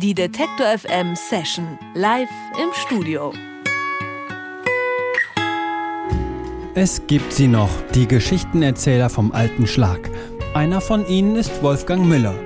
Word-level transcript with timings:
Die 0.00 0.14
Detektor 0.14 0.66
FM 0.78 1.16
Session 1.16 1.76
live 1.96 2.28
im 2.62 2.68
Studio. 2.72 3.32
Es 6.76 7.04
gibt 7.08 7.32
sie 7.32 7.48
noch, 7.48 7.70
die 7.96 8.06
Geschichtenerzähler 8.06 9.10
vom 9.10 9.32
alten 9.32 9.66
Schlag. 9.66 10.08
Einer 10.54 10.80
von 10.80 11.04
ihnen 11.08 11.34
ist 11.34 11.64
Wolfgang 11.64 12.06
Müller. 12.06 12.36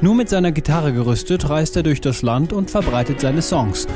Nur 0.00 0.14
mit 0.14 0.28
seiner 0.28 0.52
Gitarre 0.52 0.92
gerüstet 0.92 1.50
reist 1.50 1.74
er 1.74 1.82
durch 1.82 2.00
das 2.00 2.22
Land 2.22 2.52
und 2.52 2.70
verbreitet 2.70 3.20
seine 3.20 3.42
Songs. 3.42 3.88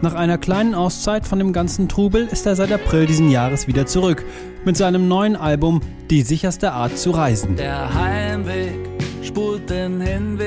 Nach 0.00 0.14
einer 0.14 0.38
kleinen 0.38 0.76
Auszeit 0.76 1.26
von 1.26 1.40
dem 1.40 1.52
ganzen 1.52 1.88
Trubel 1.88 2.28
ist 2.28 2.46
er 2.46 2.54
seit 2.54 2.70
April 2.70 3.06
diesen 3.06 3.32
Jahres 3.32 3.66
wieder 3.66 3.86
zurück 3.86 4.24
mit 4.64 4.76
seinem 4.76 5.08
neuen 5.08 5.34
Album 5.34 5.80
Die 6.08 6.22
sicherste 6.22 6.70
Art 6.70 6.96
zu 6.96 7.10
reisen. 7.10 7.56
Der 7.56 7.92
Heimweg 7.92 8.78
spult 9.22 9.68
den 9.68 9.98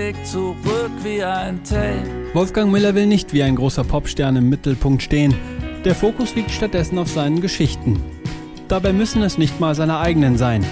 Hinweg 0.03 0.25
zurück 0.25 0.91
wie 1.01 1.23
ein 1.23 1.63
Tape. 1.63 2.03
Wolfgang 2.33 2.69
Müller 2.69 2.93
will 2.93 3.05
nicht 3.05 3.31
wie 3.33 3.41
ein 3.41 3.55
großer 3.55 3.85
Popstern 3.85 4.35
im 4.35 4.49
Mittelpunkt 4.49 5.01
stehen. 5.01 5.33
Der 5.85 5.95
Fokus 5.95 6.35
liegt 6.35 6.51
stattdessen 6.51 6.97
auf 6.97 7.07
seinen 7.07 7.39
Geschichten. 7.39 8.01
Dabei 8.67 8.91
müssen 8.91 9.21
es 9.21 9.37
nicht 9.37 9.61
mal 9.61 9.75
seine 9.75 9.99
eigenen 9.99 10.37
sein. 10.37 10.65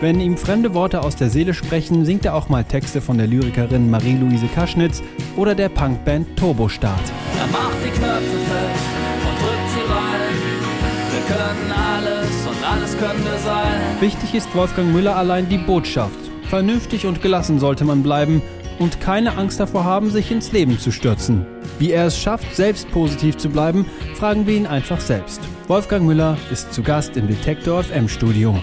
Wenn 0.00 0.20
ihm 0.20 0.36
fremde 0.36 0.74
Worte 0.74 1.02
aus 1.02 1.14
der 1.14 1.30
Seele 1.30 1.54
sprechen, 1.54 2.04
singt 2.04 2.24
er 2.24 2.34
auch 2.34 2.48
mal 2.48 2.64
Texte 2.64 3.00
von 3.00 3.18
der 3.18 3.28
Lyrikerin 3.28 3.88
Marie-Louise 3.88 4.48
Kaschnitz 4.48 5.00
oder 5.36 5.54
der 5.54 5.68
Punkband 5.68 6.36
Turbostart. 6.36 7.00
Er 7.38 7.46
macht 7.46 7.76
die 7.84 7.90
Knöpfe 7.90 8.38
fest 8.48 8.84
und 9.28 9.42
drückt 9.42 9.70
sie 9.74 9.92
rein. 9.92 10.36
Wir 11.12 11.36
können 11.36 11.72
alles 11.72 12.46
und 12.48 12.66
alles 12.68 12.98
könnte 12.98 13.38
sein. 13.44 13.80
Wichtig 14.00 14.34
ist 14.34 14.52
Wolfgang 14.56 14.92
Müller 14.92 15.16
allein 15.16 15.48
die 15.48 15.58
Botschaft. 15.58 16.18
Vernünftig 16.48 17.06
und 17.06 17.22
gelassen 17.22 17.58
sollte 17.58 17.84
man 17.84 18.04
bleiben 18.04 18.40
und 18.78 19.00
keine 19.00 19.36
Angst 19.36 19.60
davor 19.60 19.84
haben, 19.84 20.10
sich 20.10 20.30
ins 20.30 20.52
Leben 20.52 20.78
zu 20.78 20.90
stürzen. 20.90 21.46
Wie 21.78 21.92
er 21.92 22.06
es 22.06 22.18
schafft, 22.18 22.54
selbst 22.54 22.90
positiv 22.90 23.36
zu 23.36 23.48
bleiben, 23.48 23.86
fragen 24.14 24.46
wir 24.46 24.56
ihn 24.56 24.66
einfach 24.66 25.00
selbst. 25.00 25.40
Wolfgang 25.68 26.06
Müller 26.06 26.36
ist 26.50 26.72
zu 26.72 26.82
Gast 26.82 27.16
im 27.16 27.26
Detektor 27.26 27.82
FM 27.82 28.08
Studio. 28.08 28.54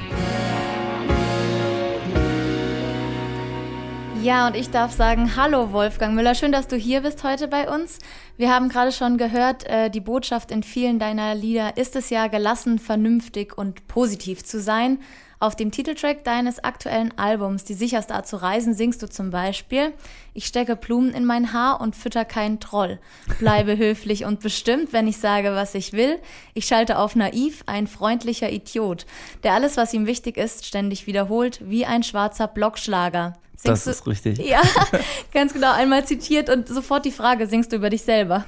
Ja, 4.24 4.48
und 4.48 4.56
ich 4.56 4.70
darf 4.70 4.94
sagen, 4.94 5.36
hallo 5.36 5.74
Wolfgang 5.74 6.16
Müller, 6.16 6.34
schön, 6.34 6.54
dass 6.54 6.70
du 6.70 6.78
hier 6.78 7.02
bist 7.02 7.26
heute 7.26 7.50
bei 7.50 7.70
uns. 7.70 8.00
Wir 8.38 8.56
haben 8.56 8.70
gerade 8.70 8.94
schon 8.94 9.18
gehört, 9.18 9.66
äh, 9.68 9.90
die 9.90 10.00
Botschaft 10.00 10.50
in 10.50 10.64
vielen 10.64 10.98
deiner 10.98 11.36
Lieder 11.36 11.76
ist 11.76 11.98
es 11.98 12.10
ja, 12.10 12.28
gelassen, 12.28 12.80
vernünftig 12.80 13.58
und 13.58 13.86
positiv 13.90 14.46
zu 14.46 14.62
sein. 14.62 15.00
Auf 15.44 15.58
dem 15.58 15.72
Titeltrack 15.72 16.24
deines 16.24 16.64
aktuellen 16.64 17.18
Albums, 17.18 17.66
Die 17.66 17.74
sicherste 17.74 18.16
Art 18.16 18.26
zu 18.26 18.42
reisen, 18.42 18.74
singst 18.74 19.04
du 19.04 19.10
zum 19.10 19.30
Beispiel, 19.30 19.92
ich 20.34 20.46
stecke 20.46 20.78
Blumen 20.78 21.14
in 21.14 21.26
mein 21.26 21.52
Haar 21.52 21.82
und 21.82 21.98
fütter 21.98 22.24
keinen 22.24 22.62
Troll. 22.62 22.98
Bleibe 23.40 23.78
höflich 23.78 24.24
und 24.24 24.40
bestimmt, 24.40 24.94
wenn 24.94 25.06
ich 25.06 25.18
sage, 25.18 25.52
was 25.52 25.76
ich 25.76 25.92
will. 25.92 26.18
Ich 26.54 26.66
schalte 26.66 26.98
auf 26.98 27.18
naiv, 27.18 27.64
ein 27.66 27.88
freundlicher 27.88 28.54
Idiot, 28.54 29.06
der 29.44 29.52
alles, 29.52 29.76
was 29.76 29.94
ihm 29.94 30.06
wichtig 30.06 30.38
ist, 30.38 30.66
ständig 30.66 31.08
wiederholt, 31.08 31.60
wie 31.62 31.86
ein 31.86 32.04
schwarzer 32.04 32.48
Blockschlager. 32.48 33.34
Singst 33.58 33.86
das 33.86 33.98
ist 33.98 34.08
richtig. 34.08 34.40
Ja, 34.40 34.62
ganz 35.34 35.52
genau, 35.52 35.74
einmal 35.74 36.06
zitiert 36.06 36.50
und 36.50 36.70
sofort 36.70 37.04
die 37.04 37.12
Frage, 37.12 37.48
singst 37.48 37.74
du 37.74 37.76
über 37.76 37.90
dich 37.90 38.04
selber? 38.04 38.46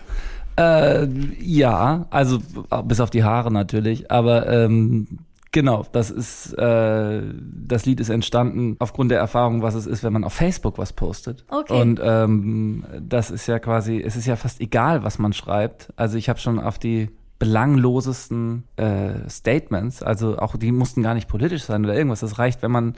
Äh, 0.57 1.07
ja, 1.41 2.05
also 2.09 2.39
bis 2.85 3.01
auf 3.01 3.09
die 3.09 3.25
Haare 3.25 3.51
natürlich, 3.51 4.09
aber 4.09 4.47
ähm, 4.47 5.24
Genau, 5.55 5.85
das 5.93 6.11
ist 6.11 6.51
äh, 6.57 7.21
das 7.65 7.85
Lied 7.85 8.01
ist 8.01 8.09
entstanden 8.09 8.75
aufgrund 8.79 9.09
der 9.09 9.19
Erfahrung, 9.19 9.61
was 9.61 9.73
es 9.73 9.87
ist, 9.87 10.03
wenn 10.03 10.11
man 10.11 10.25
auf 10.25 10.33
Facebook 10.33 10.77
was 10.77 10.91
postet. 10.91 11.45
Okay. 11.47 11.81
Und 11.81 12.01
ähm, 12.03 12.83
das 12.99 13.31
ist 13.31 13.47
ja 13.47 13.57
quasi, 13.59 14.01
es 14.01 14.17
ist 14.17 14.25
ja 14.25 14.35
fast 14.35 14.59
egal, 14.59 15.03
was 15.03 15.17
man 15.17 15.31
schreibt. 15.31 15.93
Also 15.95 16.17
ich 16.17 16.27
habe 16.27 16.39
schon 16.39 16.59
auf 16.59 16.77
die 16.77 17.09
belanglosesten 17.39 18.65
äh, 18.75 19.29
Statements, 19.29 20.03
also 20.03 20.37
auch 20.39 20.57
die 20.57 20.73
mussten 20.73 21.01
gar 21.01 21.13
nicht 21.13 21.29
politisch 21.29 21.63
sein 21.63 21.85
oder 21.85 21.95
irgendwas. 21.95 22.19
Das 22.19 22.38
reicht, 22.38 22.61
wenn 22.61 22.71
man 22.71 22.95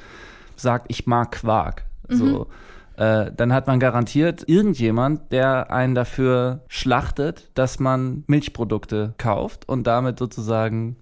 sagt, 0.56 0.88
ich 0.90 1.06
mag 1.06 1.34
Quark. 1.34 1.86
Mhm. 2.10 2.16
So. 2.16 2.48
Äh, 2.96 3.32
dann 3.38 3.54
hat 3.54 3.68
man 3.68 3.80
garantiert 3.80 4.50
irgendjemand, 4.50 5.32
der 5.32 5.72
einen 5.72 5.94
dafür 5.94 6.62
schlachtet, 6.70 7.52
dass 7.54 7.80
man 7.80 8.24
Milchprodukte 8.26 9.14
kauft 9.20 9.70
und 9.70 9.86
damit 9.86 10.18
sozusagen 10.18 10.96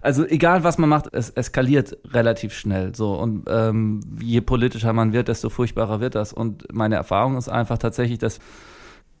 also 0.00 0.24
egal 0.24 0.64
was 0.64 0.78
man 0.78 0.88
macht, 0.88 1.12
es 1.12 1.30
eskaliert 1.30 1.96
relativ 2.10 2.54
schnell 2.54 2.94
so 2.94 3.14
und 3.14 3.44
ähm, 3.48 4.00
je 4.20 4.40
politischer 4.40 4.92
man 4.92 5.12
wird, 5.12 5.28
desto 5.28 5.50
furchtbarer 5.50 6.00
wird 6.00 6.14
das 6.14 6.32
und 6.32 6.72
meine 6.72 6.96
Erfahrung 6.96 7.36
ist 7.36 7.48
einfach 7.48 7.78
tatsächlich, 7.78 8.18
dass 8.18 8.38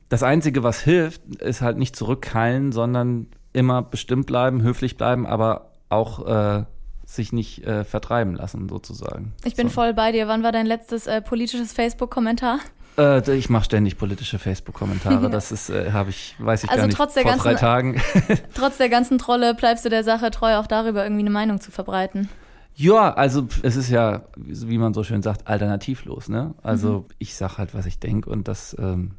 das 0.08 0.22
einzige, 0.22 0.62
was 0.62 0.80
hilft, 0.80 1.22
ist 1.36 1.60
halt 1.60 1.76
nicht 1.76 1.94
zurückkeilen, 1.94 2.72
sondern 2.72 3.26
immer 3.52 3.82
bestimmt 3.82 4.26
bleiben, 4.26 4.62
höflich 4.62 4.96
bleiben, 4.96 5.26
aber 5.26 5.72
auch 5.90 6.26
äh, 6.26 6.64
sich 7.04 7.32
nicht 7.32 7.64
äh, 7.66 7.84
vertreiben 7.84 8.34
lassen 8.34 8.68
sozusagen. 8.68 9.32
Ich 9.44 9.56
bin 9.56 9.68
so. 9.68 9.74
voll 9.74 9.94
bei 9.94 10.12
dir. 10.12 10.28
Wann 10.28 10.42
war 10.42 10.52
dein 10.52 10.66
letztes 10.66 11.06
äh, 11.06 11.22
politisches 11.22 11.72
Facebook-Kommentar? 11.72 12.58
Äh, 12.98 13.36
ich 13.36 13.48
mache 13.48 13.64
ständig 13.64 13.96
politische 13.96 14.38
Facebook-Kommentare. 14.38 15.30
Das 15.38 15.52
ist, 15.52 15.70
äh, 15.70 15.92
habe 15.92 16.10
ich, 16.10 16.34
weiß 16.38 16.64
ich 16.64 16.70
also 16.70 16.80
gar 16.80 16.86
nicht, 16.86 16.96
trotz 16.96 17.14
der 17.14 17.22
vor 17.22 17.32
ganzen, 17.32 17.44
drei 17.44 17.54
Tagen. 17.54 18.00
trotz 18.54 18.78
der 18.78 18.88
ganzen 18.88 19.18
Trolle 19.18 19.54
bleibst 19.54 19.84
du 19.84 19.88
der 19.88 20.04
Sache 20.04 20.30
treu, 20.30 20.56
auch 20.56 20.66
darüber 20.66 21.04
irgendwie 21.04 21.20
eine 21.20 21.30
Meinung 21.30 21.60
zu 21.60 21.70
verbreiten. 21.70 22.28
Ja, 22.74 23.12
also 23.14 23.46
es 23.62 23.76
ist 23.76 23.90
ja, 23.90 24.22
wie 24.36 24.78
man 24.78 24.94
so 24.94 25.02
schön 25.04 25.22
sagt, 25.22 25.46
alternativlos. 25.48 26.28
Ne? 26.28 26.54
Also 26.62 27.00
mhm. 27.00 27.04
ich 27.18 27.36
sag 27.36 27.58
halt, 27.58 27.74
was 27.74 27.86
ich 27.86 27.98
denke 27.98 28.30
und 28.30 28.48
das 28.48 28.76
ähm, 28.78 29.12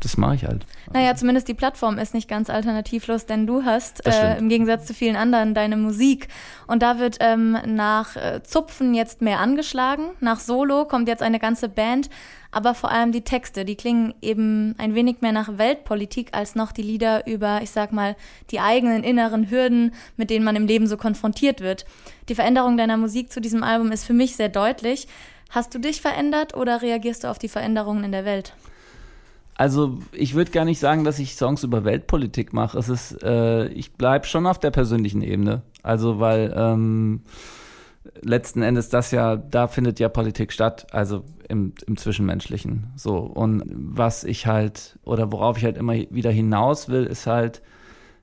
das 0.00 0.16
mache 0.16 0.36
ich 0.36 0.44
halt. 0.44 0.64
Naja, 0.92 1.14
zumindest 1.16 1.48
die 1.48 1.54
Plattform 1.54 1.98
ist 1.98 2.14
nicht 2.14 2.28
ganz 2.28 2.50
alternativlos, 2.50 3.26
denn 3.26 3.46
du 3.46 3.64
hast 3.64 4.06
äh, 4.06 4.38
im 4.38 4.48
Gegensatz 4.48 4.86
zu 4.86 4.94
vielen 4.94 5.16
anderen 5.16 5.54
deine 5.54 5.76
Musik. 5.76 6.28
Und 6.66 6.82
da 6.82 6.98
wird 6.98 7.16
ähm, 7.20 7.58
nach 7.66 8.16
äh, 8.16 8.42
Zupfen 8.42 8.94
jetzt 8.94 9.22
mehr 9.22 9.40
angeschlagen. 9.40 10.10
Nach 10.20 10.38
Solo 10.38 10.84
kommt 10.84 11.08
jetzt 11.08 11.22
eine 11.22 11.38
ganze 11.38 11.68
Band. 11.68 12.10
Aber 12.50 12.74
vor 12.74 12.90
allem 12.90 13.12
die 13.12 13.22
Texte, 13.22 13.66
die 13.66 13.76
klingen 13.76 14.14
eben 14.22 14.74
ein 14.78 14.94
wenig 14.94 15.20
mehr 15.20 15.32
nach 15.32 15.58
Weltpolitik 15.58 16.30
als 16.32 16.54
noch 16.54 16.72
die 16.72 16.82
Lieder 16.82 17.26
über, 17.26 17.60
ich 17.62 17.70
sag 17.70 17.92
mal, 17.92 18.16
die 18.50 18.60
eigenen 18.60 19.04
inneren 19.04 19.50
Hürden, 19.50 19.92
mit 20.16 20.30
denen 20.30 20.44
man 20.44 20.56
im 20.56 20.66
Leben 20.66 20.86
so 20.86 20.96
konfrontiert 20.96 21.60
wird. 21.60 21.84
Die 22.30 22.34
Veränderung 22.34 22.78
deiner 22.78 22.96
Musik 22.96 23.30
zu 23.32 23.40
diesem 23.40 23.62
Album 23.62 23.92
ist 23.92 24.04
für 24.04 24.14
mich 24.14 24.36
sehr 24.36 24.48
deutlich. 24.48 25.08
Hast 25.50 25.74
du 25.74 25.78
dich 25.78 26.00
verändert 26.00 26.54
oder 26.54 26.80
reagierst 26.80 27.24
du 27.24 27.28
auf 27.28 27.38
die 27.38 27.48
Veränderungen 27.48 28.04
in 28.04 28.12
der 28.12 28.24
Welt? 28.24 28.54
Also 29.58 29.98
ich 30.12 30.34
würde 30.34 30.52
gar 30.52 30.64
nicht 30.64 30.78
sagen, 30.78 31.02
dass 31.02 31.18
ich 31.18 31.34
Songs 31.34 31.64
über 31.64 31.84
Weltpolitik 31.84 32.52
mache. 32.52 32.78
Es 32.78 32.88
ist, 32.88 33.22
äh, 33.24 33.66
ich 33.68 33.92
bleibe 33.92 34.24
schon 34.24 34.46
auf 34.46 34.60
der 34.60 34.70
persönlichen 34.70 35.20
Ebene. 35.20 35.62
Also 35.82 36.20
weil 36.20 36.54
ähm, 36.56 37.22
letzten 38.22 38.62
Endes 38.62 38.88
das 38.88 39.10
ja, 39.10 39.36
da 39.36 39.66
findet 39.66 39.98
ja 39.98 40.08
Politik 40.08 40.52
statt, 40.52 40.86
also 40.92 41.24
im, 41.48 41.72
im 41.88 41.96
Zwischenmenschlichen. 41.96 42.92
So. 42.94 43.16
Und 43.16 43.64
was 43.66 44.22
ich 44.22 44.46
halt, 44.46 44.96
oder 45.02 45.32
worauf 45.32 45.58
ich 45.58 45.64
halt 45.64 45.76
immer 45.76 45.94
wieder 45.94 46.30
hinaus 46.30 46.88
will, 46.88 47.04
ist 47.04 47.26
halt, 47.26 47.60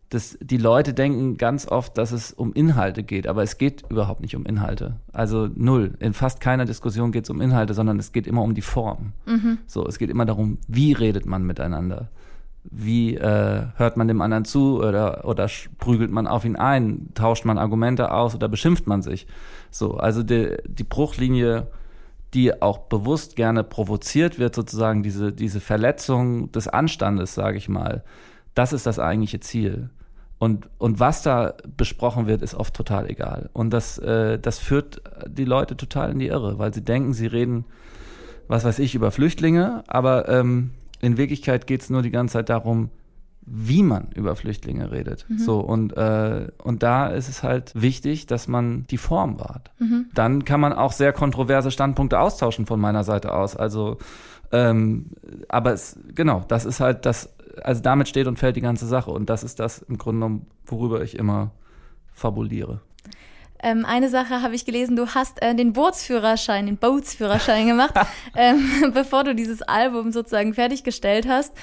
dass 0.10 0.38
die 0.40 0.58
Leute 0.58 0.94
denken 0.94 1.38
ganz 1.38 1.68
oft, 1.68 1.98
dass 1.98 2.12
es 2.12 2.32
um 2.32 2.54
Inhalte 2.54 3.04
geht, 3.04 3.28
aber 3.28 3.42
es 3.42 3.58
geht 3.58 3.84
überhaupt 3.90 4.22
nicht 4.22 4.36
um 4.36 4.46
Inhalte. 4.46 4.98
Also 5.12 5.50
null. 5.54 5.96
In 6.00 6.14
fast 6.14 6.40
keiner 6.40 6.66
Diskussion 6.66 7.12
geht 7.12 7.24
es 7.24 7.30
um 7.30 7.42
Inhalte, 7.42 7.74
sondern 7.74 7.98
es 7.98 8.12
geht 8.12 8.28
immer 8.28 8.44
um 8.44 8.54
die 8.54 8.62
Form. 8.62 9.14
Mhm. 9.26 9.58
So, 9.66 9.86
es 9.88 9.98
geht 9.98 10.10
immer 10.10 10.26
darum, 10.26 10.60
wie 10.68 10.94
redet 10.94 11.26
man 11.26 11.44
miteinander. 11.44 12.10
Wie 12.64 13.16
äh, 13.16 13.64
hört 13.76 13.98
man 13.98 14.08
dem 14.08 14.22
anderen 14.22 14.46
zu 14.46 14.80
oder, 14.80 15.26
oder 15.26 15.50
prügelt 15.78 16.12
man 16.12 16.28
auf 16.28 16.46
ihn 16.46 16.56
ein, 16.56 17.10
tauscht 17.14 17.46
man 17.46 17.58
Argumente 17.58 18.12
aus 18.12 18.36
oder 18.36 18.48
beschimpft 18.48 18.88
man 18.88 19.02
sich. 19.02 19.28
So, 19.72 19.98
also 19.98 20.24
die, 20.24 20.58
die 20.68 20.84
Bruchlinie, 20.84 21.68
die 22.34 22.62
auch 22.62 22.80
bewusst 22.80 23.36
gerne 23.36 23.64
provoziert 23.64 24.40
wird, 24.40 24.56
sozusagen 24.56 25.04
diese, 25.04 25.32
diese 25.32 25.60
Verletzung 25.60 26.52
des 26.52 26.68
Anstandes, 26.68 27.34
sage 27.34 27.58
ich 27.58 27.70
mal, 27.70 28.04
das 28.56 28.74
ist 28.74 28.86
das 28.86 29.00
eigentliche 29.00 29.40
Ziel. 29.40 29.90
Und, 30.38 30.68
und 30.80 31.00
was 31.00 31.22
da 31.22 31.54
besprochen 31.78 32.28
wird, 32.28 32.42
ist 32.42 32.56
oft 32.56 32.74
total 32.74 33.10
egal. 33.10 33.50
Und 33.54 33.72
das, 33.72 33.98
äh, 34.00 34.38
das 34.38 34.60
führt 34.60 35.02
die 35.28 35.46
Leute 35.46 35.78
total 35.78 36.12
in 36.12 36.20
die 36.20 36.28
Irre, 36.28 36.60
weil 36.60 36.74
sie 36.74 36.84
denken, 36.84 37.14
sie 37.14 37.28
reden, 37.28 37.66
was 38.48 38.66
weiß 38.66 38.80
ich, 38.80 38.96
über 38.96 39.12
Flüchtlinge, 39.12 39.84
aber 39.88 40.28
ähm, 40.28 40.72
in 41.00 41.18
Wirklichkeit 41.18 41.68
geht 41.68 41.82
es 41.82 41.90
nur 41.90 42.02
die 42.02 42.12
ganze 42.12 42.34
Zeit 42.34 42.50
darum, 42.50 42.90
wie 43.46 43.84
man 43.84 44.08
über 44.16 44.36
Flüchtlinge 44.36 44.92
redet. 44.92 45.26
Mhm. 45.30 45.38
So, 45.38 45.60
und, 45.60 45.96
äh, 45.96 46.48
und 46.64 46.82
da 46.84 47.08
ist 47.08 47.30
es 47.30 47.44
halt 47.44 47.72
wichtig, 47.76 48.26
dass 48.26 48.48
man 48.48 48.86
die 48.88 48.98
Form 48.98 49.40
wahrt. 49.40 49.72
Mhm. 49.80 50.08
Dann 50.14 50.46
kann 50.46 50.60
man 50.60 50.74
auch 50.74 50.92
sehr 50.92 51.14
kontroverse 51.14 51.70
Standpunkte 51.70 52.20
austauschen 52.20 52.66
von 52.66 52.80
meiner 52.80 53.04
Seite 53.04 53.34
aus. 53.34 53.56
Also, 53.56 53.98
ähm, 54.52 55.12
aber 55.48 55.74
es, 55.74 56.00
genau, 56.14 56.44
das 56.48 56.66
ist 56.66 56.80
halt 56.80 57.06
das 57.06 57.35
also 57.64 57.82
damit 57.82 58.08
steht 58.08 58.28
und 58.28 58.38
fällt 58.38 58.56
die 58.56 58.62
ganze 58.62 58.88
Sache. 58.88 59.12
Und 59.12 59.30
das 59.30 59.44
ist 59.44 59.60
das 59.60 59.80
im 59.84 59.98
Grunde 59.98 60.20
genommen, 60.20 60.48
worüber 60.66 61.02
ich 61.02 61.18
immer 61.18 61.52
fabuliere. 62.14 62.82
Ähm, 63.66 63.84
eine 63.84 64.10
Sache 64.10 64.44
habe 64.44 64.54
ich 64.54 64.66
gelesen, 64.66 64.96
du 64.96 65.08
hast 65.08 65.42
äh, 65.42 65.56
den 65.56 65.74
Bootsführerschein, 65.74 66.68
den 66.68 66.78
Bootsführerschein 66.78 67.66
gemacht, 67.66 67.94
ähm, 68.36 68.92
bevor 68.94 69.24
du 69.24 69.34
dieses 69.34 69.64
Album 69.64 70.12
sozusagen 70.12 70.54
fertiggestellt 70.54 71.28
hast. 71.28 71.54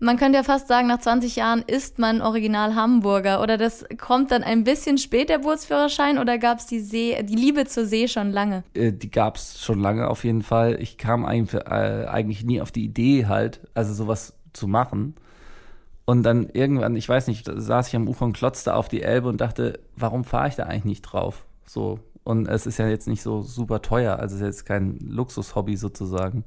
Man 0.00 0.16
könnte 0.16 0.38
ja 0.38 0.42
fast 0.42 0.66
sagen, 0.66 0.88
nach 0.88 0.98
20 0.98 1.36
Jahren 1.36 1.62
ist 1.64 2.00
man 2.00 2.20
original 2.20 2.74
Hamburger. 2.74 3.40
Oder 3.40 3.58
das 3.58 3.84
kommt 3.96 4.32
dann 4.32 4.42
ein 4.42 4.64
bisschen 4.64 4.98
spät, 4.98 5.28
der 5.28 5.38
Bootsführerschein, 5.38 6.18
oder 6.18 6.38
gab 6.38 6.58
es 6.58 6.66
die, 6.66 6.80
See, 6.80 7.22
die 7.22 7.36
Liebe 7.36 7.66
zur 7.66 7.86
See 7.86 8.08
schon 8.08 8.32
lange? 8.32 8.64
Äh, 8.74 8.92
die 8.92 9.10
gab 9.10 9.36
es 9.36 9.62
schon 9.62 9.78
lange 9.78 10.08
auf 10.08 10.24
jeden 10.24 10.42
Fall. 10.42 10.80
Ich 10.80 10.98
kam 10.98 11.24
eigentlich, 11.24 11.62
äh, 11.64 12.06
eigentlich 12.06 12.44
nie 12.44 12.60
auf 12.60 12.72
die 12.72 12.84
Idee 12.84 13.26
halt, 13.26 13.60
also 13.74 13.94
sowas 13.94 14.34
zu 14.52 14.66
machen. 14.66 15.14
Und 16.04 16.24
dann 16.24 16.48
irgendwann, 16.48 16.96
ich 16.96 17.08
weiß 17.08 17.28
nicht, 17.28 17.50
saß 17.54 17.88
ich 17.88 17.96
am 17.96 18.08
Ufer 18.08 18.24
und 18.24 18.36
klotzte 18.36 18.74
auf 18.74 18.88
die 18.88 19.02
Elbe 19.02 19.28
und 19.28 19.40
dachte, 19.40 19.78
warum 19.96 20.24
fahre 20.24 20.48
ich 20.48 20.56
da 20.56 20.64
eigentlich 20.64 20.84
nicht 20.84 21.02
drauf? 21.02 21.44
So. 21.64 22.00
Und 22.24 22.48
es 22.48 22.66
ist 22.66 22.78
ja 22.78 22.88
jetzt 22.88 23.08
nicht 23.08 23.22
so 23.22 23.42
super 23.42 23.82
teuer, 23.82 24.18
also 24.18 24.36
es 24.36 24.40
ist 24.40 24.46
jetzt 24.46 24.66
kein 24.66 24.98
Luxushobby 25.00 25.76
sozusagen. 25.76 26.44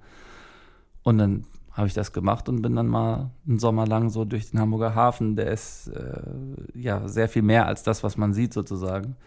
Und 1.03 1.17
dann 1.17 1.45
habe 1.71 1.87
ich 1.87 1.93
das 1.93 2.13
gemacht 2.13 2.47
und 2.47 2.61
bin 2.61 2.75
dann 2.75 2.87
mal 2.87 3.31
einen 3.45 3.59
Sommer 3.59 3.85
lang 3.85 4.09
so 4.09 4.23
durch 4.23 4.51
den 4.51 4.59
Hamburger 4.61 4.95
Hafen. 4.95 5.35
Der 5.35 5.47
ist 5.47 5.87
äh, 5.89 6.21
ja 6.73 7.07
sehr 7.07 7.27
viel 7.27 7.41
mehr 7.41 7.65
als 7.65 7.83
das, 7.83 8.03
was 8.03 8.15
man 8.15 8.33
sieht 8.33 8.53
sozusagen 8.53 9.17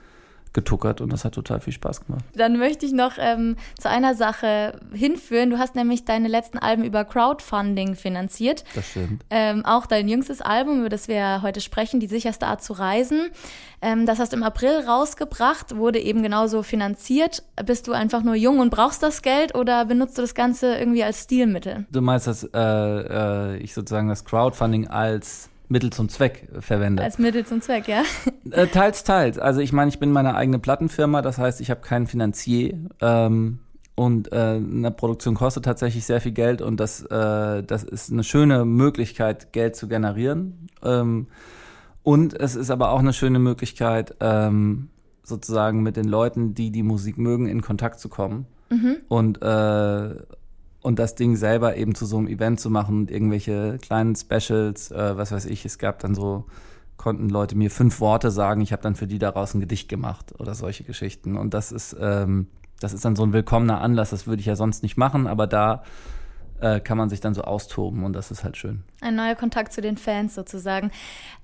getuckert 0.52 1.00
und 1.00 1.12
das 1.12 1.24
hat 1.24 1.34
total 1.34 1.60
viel 1.60 1.72
Spaß 1.72 2.06
gemacht. 2.06 2.24
Dann 2.34 2.58
möchte 2.58 2.86
ich 2.86 2.92
noch 2.92 3.12
ähm, 3.18 3.56
zu 3.78 3.88
einer 3.88 4.14
Sache 4.14 4.80
hinführen. 4.92 5.50
Du 5.50 5.58
hast 5.58 5.74
nämlich 5.74 6.04
deine 6.04 6.28
letzten 6.28 6.58
Alben 6.58 6.84
über 6.84 7.04
Crowdfunding 7.04 7.94
finanziert. 7.94 8.64
Das 8.74 8.88
stimmt. 8.88 9.24
Ähm, 9.30 9.64
auch 9.64 9.86
dein 9.86 10.08
jüngstes 10.08 10.40
Album, 10.40 10.80
über 10.80 10.88
das 10.88 11.08
wir 11.08 11.42
heute 11.42 11.60
sprechen, 11.60 12.00
Die 12.00 12.06
sicherste 12.06 12.46
Art 12.46 12.62
zu 12.62 12.72
reisen. 12.72 13.30
Ähm, 13.80 14.06
das 14.06 14.18
hast 14.18 14.32
du 14.32 14.36
im 14.36 14.42
April 14.42 14.80
rausgebracht, 14.86 15.76
wurde 15.76 16.00
eben 16.00 16.22
genauso 16.22 16.62
finanziert. 16.62 17.42
Bist 17.64 17.86
du 17.86 17.92
einfach 17.92 18.22
nur 18.22 18.34
jung 18.34 18.58
und 18.58 18.70
brauchst 18.70 19.02
das 19.02 19.22
Geld 19.22 19.54
oder 19.54 19.84
benutzt 19.84 20.18
du 20.18 20.22
das 20.22 20.34
Ganze 20.34 20.76
irgendwie 20.76 21.04
als 21.04 21.24
Stilmittel? 21.24 21.86
Du 21.90 22.00
meinst, 22.00 22.26
dass 22.26 22.44
äh, 22.44 22.58
äh, 22.58 23.56
ich 23.58 23.74
sozusagen 23.74 24.08
das 24.08 24.24
Crowdfunding 24.24 24.88
als 24.88 25.48
Mittel 25.68 25.90
zum 25.90 26.08
Zweck 26.08 26.48
verwendet. 26.60 27.04
Als 27.04 27.18
Mittel 27.18 27.44
zum 27.44 27.60
Zweck, 27.60 27.88
ja. 27.88 28.02
Äh, 28.50 28.68
teils, 28.68 29.04
teils. 29.04 29.38
Also 29.38 29.60
ich 29.60 29.74
meine, 29.74 29.90
ich 29.90 29.98
bin 29.98 30.10
meine 30.10 30.34
eigene 30.34 30.58
Plattenfirma, 30.58 31.20
das 31.20 31.36
heißt, 31.36 31.60
ich 31.60 31.70
habe 31.70 31.82
keinen 31.82 32.06
Finanzier. 32.06 32.78
Ähm, 33.02 33.58
und 33.94 34.32
äh, 34.32 34.36
eine 34.36 34.90
Produktion 34.90 35.34
kostet 35.34 35.64
tatsächlich 35.64 36.06
sehr 36.06 36.20
viel 36.20 36.32
Geld 36.32 36.62
und 36.62 36.78
das, 36.78 37.02
äh, 37.02 37.62
das 37.62 37.82
ist 37.82 38.10
eine 38.10 38.24
schöne 38.24 38.64
Möglichkeit, 38.64 39.52
Geld 39.52 39.76
zu 39.76 39.88
generieren. 39.88 40.68
Ähm, 40.82 41.26
und 42.04 42.32
es 42.32 42.54
ist 42.54 42.70
aber 42.70 42.92
auch 42.92 43.00
eine 43.00 43.12
schöne 43.12 43.38
Möglichkeit, 43.38 44.14
ähm, 44.20 44.88
sozusagen 45.24 45.82
mit 45.82 45.96
den 45.96 46.06
Leuten, 46.06 46.54
die 46.54 46.70
die 46.70 46.82
Musik 46.82 47.18
mögen, 47.18 47.48
in 47.48 47.60
Kontakt 47.60 48.00
zu 48.00 48.08
kommen. 48.08 48.46
Mhm. 48.70 48.96
Und, 49.08 49.42
äh, 49.42 50.14
und 50.80 50.98
das 50.98 51.14
Ding 51.14 51.36
selber 51.36 51.76
eben 51.76 51.94
zu 51.94 52.06
so 52.06 52.18
einem 52.18 52.28
Event 52.28 52.60
zu 52.60 52.70
machen 52.70 53.00
und 53.00 53.10
irgendwelche 53.10 53.78
kleinen 53.78 54.14
Specials, 54.14 54.90
äh, 54.90 55.16
was 55.16 55.32
weiß 55.32 55.46
ich, 55.46 55.64
es 55.64 55.78
gab 55.78 55.98
dann 55.98 56.14
so, 56.14 56.46
konnten 56.96 57.28
Leute 57.28 57.56
mir 57.56 57.70
fünf 57.70 58.00
Worte 58.00 58.30
sagen, 58.30 58.60
ich 58.60 58.72
habe 58.72 58.82
dann 58.82 58.94
für 58.94 59.06
die 59.06 59.18
daraus 59.18 59.54
ein 59.54 59.60
Gedicht 59.60 59.88
gemacht 59.88 60.34
oder 60.38 60.54
solche 60.54 60.84
Geschichten. 60.84 61.36
Und 61.36 61.54
das 61.54 61.72
ist, 61.72 61.96
ähm, 62.00 62.48
das 62.80 62.92
ist 62.92 63.04
dann 63.04 63.16
so 63.16 63.22
ein 63.22 63.32
willkommener 63.32 63.80
Anlass, 63.80 64.10
das 64.10 64.26
würde 64.26 64.40
ich 64.40 64.46
ja 64.46 64.56
sonst 64.56 64.82
nicht 64.82 64.96
machen, 64.96 65.26
aber 65.26 65.46
da 65.46 65.82
äh, 66.60 66.80
kann 66.80 66.98
man 66.98 67.08
sich 67.08 67.20
dann 67.20 67.34
so 67.34 67.42
austoben 67.42 68.04
und 68.04 68.12
das 68.14 68.30
ist 68.30 68.44
halt 68.44 68.56
schön. 68.56 68.82
Ein 69.00 69.14
neuer 69.14 69.36
Kontakt 69.36 69.72
zu 69.72 69.80
den 69.80 69.96
Fans 69.96 70.34
sozusagen. 70.34 70.90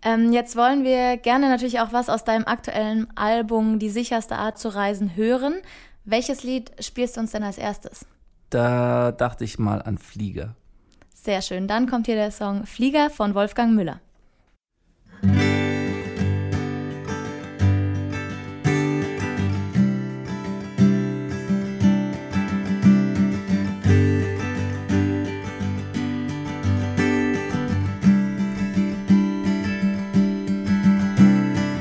Ähm, 0.02 0.32
jetzt 0.32 0.56
wollen 0.56 0.84
wir 0.84 1.16
gerne 1.16 1.48
natürlich 1.48 1.80
auch 1.80 1.92
was 1.92 2.08
aus 2.08 2.24
deinem 2.24 2.44
aktuellen 2.44 3.06
Album 3.16 3.78
Die 3.78 3.90
sicherste 3.90 4.36
Art 4.36 4.58
zu 4.58 4.74
reisen 4.74 5.14
hören. 5.14 5.54
Welches 6.04 6.42
Lied 6.42 6.72
spielst 6.80 7.16
du 7.16 7.20
uns 7.20 7.32
denn 7.32 7.44
als 7.44 7.58
erstes? 7.58 8.06
Da 8.54 9.10
dachte 9.10 9.42
ich 9.42 9.58
mal 9.58 9.82
an 9.82 9.98
Flieger. 9.98 10.54
Sehr 11.12 11.42
schön. 11.42 11.66
Dann 11.66 11.90
kommt 11.90 12.06
hier 12.06 12.14
der 12.14 12.30
Song 12.30 12.66
Flieger 12.66 13.10
von 13.10 13.34
Wolfgang 13.34 13.74
Müller. 13.74 13.98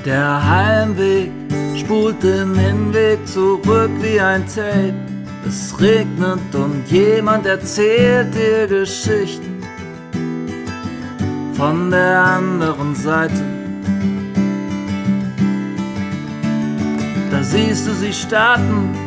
Der 0.03 0.49
Heimweg 0.49 1.29
spult 1.77 2.23
den 2.23 2.55
Hinweg 2.55 3.27
zurück 3.27 3.91
wie 4.01 4.19
ein 4.19 4.43
Tape. 4.47 5.02
Es 5.55 5.79
regnet 5.79 6.55
und 6.55 6.83
jemand 6.89 7.45
erzählt 7.45 8.33
dir 8.33 8.65
Geschichten 8.65 9.61
von 11.53 11.91
der 11.91 12.23
anderen 12.37 12.95
Seite. 12.95 13.43
Da 17.29 17.43
siehst 17.43 17.85
du 17.87 17.93
sie 17.93 18.11
starten, 18.11 18.97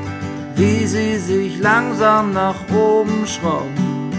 wie 0.54 0.86
sie 0.86 1.16
sich 1.16 1.58
langsam 1.58 2.32
nach 2.32 2.60
oben 2.72 3.26
schrauben, 3.26 4.12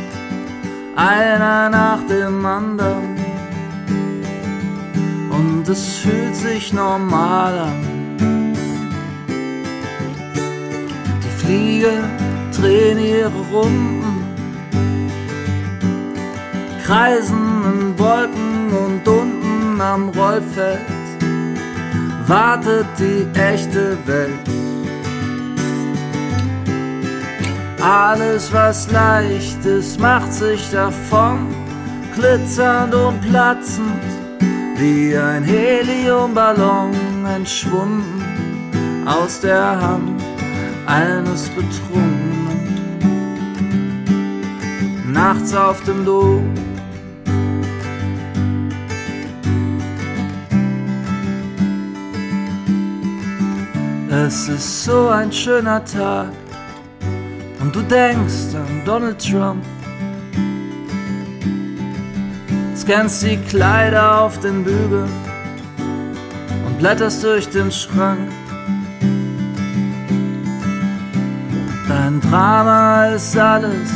einer 0.97 1.69
nach 1.69 2.05
dem 2.07 2.45
anderen. 2.45 3.15
Und 5.29 5.65
es 5.69 5.99
fühlt 5.99 6.35
sich 6.35 6.73
normal 6.73 7.57
an. 7.57 7.96
Flieger 11.47 12.03
drehen 12.53 12.99
ihre 12.99 13.31
Runden, 13.53 14.21
kreisen 16.85 17.63
in 17.71 17.97
Wolken 17.97 18.69
und 18.85 19.07
unten 19.07 19.79
am 19.79 20.09
Rollfeld 20.09 20.81
wartet 22.27 22.87
die 22.99 23.25
echte 23.39 23.97
Welt. 24.05 24.49
Alles, 27.81 28.51
was 28.51 28.91
leicht 28.91 29.63
ist, 29.63 30.01
macht 30.01 30.33
sich 30.33 30.69
davon, 30.71 31.47
glitzernd 32.13 32.93
und 32.93 33.21
platzend, 33.21 34.03
wie 34.75 35.15
ein 35.15 35.45
Heliumballon 35.45 36.91
entschwunden 37.25 38.21
aus 39.05 39.39
der 39.39 39.81
Hand 39.81 40.16
eines 40.87 41.49
Betrunkenen. 41.49 42.47
Nachts 45.11 45.53
auf 45.53 45.83
dem 45.83 46.05
Dom. 46.05 46.53
Es 54.09 54.47
ist 54.47 54.85
so 54.85 55.09
ein 55.09 55.31
schöner 55.31 55.83
Tag 55.85 56.31
und 57.59 57.75
du 57.75 57.81
denkst 57.81 58.55
an 58.55 58.81
Donald 58.85 59.19
Trump. 59.19 59.63
Scannst 62.75 63.23
die 63.23 63.37
Kleider 63.37 64.21
auf 64.21 64.39
den 64.39 64.63
Bügeln 64.63 65.09
und 66.65 66.79
blätterst 66.79 67.23
durch 67.23 67.49
den 67.49 67.71
Schrank. 67.71 68.29
Drama 72.21 73.07
ist 73.07 73.37
alles, 73.37 73.89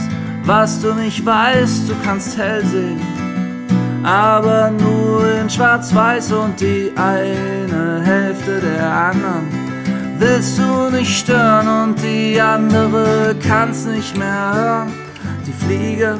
was 0.46 0.82
du 0.82 0.94
nicht 0.94 1.25
weißt, 1.25 1.90
du 1.90 1.94
kannst 2.04 2.38
hell 2.38 2.63
sehen, 2.66 3.00
aber 4.04 4.72
nur 4.72 5.25
in 5.40 5.50
Schwarz-Weiß 5.50 6.32
und 6.34 6.60
die 6.60 6.92
eine 6.96 8.01
Hälfte 8.04 8.60
der 8.60 8.92
anderen 8.92 9.48
willst 10.22 10.60
du 10.60 10.90
nicht 10.92 11.20
stören 11.20 11.68
und 11.68 12.01
die 12.04 12.40
andere 12.40 13.36
kannst 13.46 13.88
nicht 13.88 14.16
mehr 14.18 14.54
hören. 14.54 14.94
Die 15.48 15.66
Flieger 15.66 16.18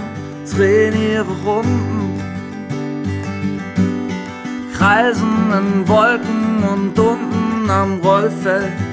drehen 0.52 0.94
ihre 1.00 1.26
Runden, 1.46 2.20
kreisen 4.74 5.54
in 5.54 5.88
Wolken 5.88 6.64
und 6.64 6.98
unten 6.98 7.70
am 7.70 8.00
Rollfeld 8.02 8.91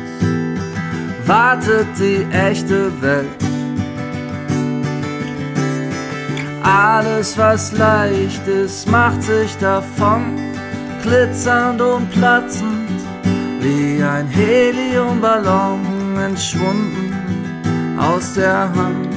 wartet 1.28 1.88
die 1.98 2.26
echte 2.32 2.90
Welt. 3.02 3.28
Alles, 6.62 7.36
was 7.36 7.72
leicht 7.72 8.46
ist, 8.48 8.90
macht 8.90 9.22
sich 9.22 9.54
davon, 9.58 10.22
glitzernd 11.02 11.80
und 11.82 12.10
platzend, 12.12 12.88
wie 13.60 14.02
ein 14.02 14.26
Heliumballon 14.26 16.16
entschwunden 16.18 17.12
aus 17.98 18.34
der 18.34 18.72
Hand 18.74 19.08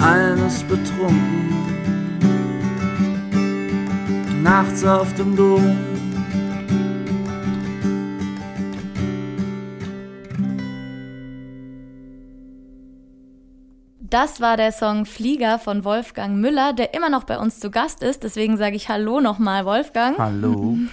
eines 0.00 0.62
Betrunkenen. 0.62 1.44
Nachts 4.42 4.84
auf 4.84 5.12
dem 5.14 5.36
Dom 5.36 5.93
Das 14.14 14.40
war 14.40 14.56
der 14.56 14.70
Song 14.70 15.06
Flieger 15.06 15.58
von 15.58 15.84
Wolfgang 15.84 16.36
Müller, 16.36 16.72
der 16.72 16.94
immer 16.94 17.08
noch 17.10 17.24
bei 17.24 17.36
uns 17.36 17.58
zu 17.58 17.72
Gast 17.72 18.00
ist. 18.00 18.22
Deswegen 18.22 18.56
sage 18.56 18.76
ich 18.76 18.88
Hallo 18.88 19.20
nochmal, 19.20 19.64
Wolfgang. 19.66 20.16
Hallo. 20.18 20.78